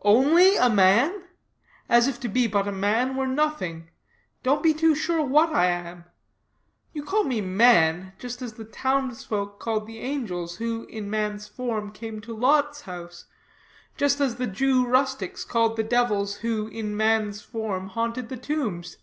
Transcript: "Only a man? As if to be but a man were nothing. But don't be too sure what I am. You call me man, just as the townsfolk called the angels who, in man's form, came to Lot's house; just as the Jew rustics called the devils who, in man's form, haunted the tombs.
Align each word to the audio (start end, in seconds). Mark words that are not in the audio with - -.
"Only 0.00 0.56
a 0.56 0.70
man? 0.70 1.24
As 1.90 2.08
if 2.08 2.18
to 2.20 2.28
be 2.28 2.46
but 2.46 2.66
a 2.66 2.72
man 2.72 3.16
were 3.16 3.26
nothing. 3.26 3.90
But 4.42 4.42
don't 4.42 4.62
be 4.62 4.72
too 4.72 4.94
sure 4.94 5.22
what 5.22 5.54
I 5.54 5.66
am. 5.66 6.06
You 6.94 7.02
call 7.04 7.22
me 7.24 7.42
man, 7.42 8.14
just 8.18 8.40
as 8.40 8.54
the 8.54 8.64
townsfolk 8.64 9.60
called 9.60 9.86
the 9.86 9.98
angels 10.00 10.56
who, 10.56 10.84
in 10.86 11.10
man's 11.10 11.48
form, 11.48 11.92
came 11.92 12.22
to 12.22 12.34
Lot's 12.34 12.80
house; 12.80 13.26
just 13.98 14.20
as 14.22 14.36
the 14.36 14.46
Jew 14.46 14.86
rustics 14.86 15.44
called 15.44 15.76
the 15.76 15.82
devils 15.84 16.36
who, 16.36 16.68
in 16.68 16.96
man's 16.96 17.42
form, 17.42 17.88
haunted 17.88 18.30
the 18.30 18.38
tombs. 18.38 18.96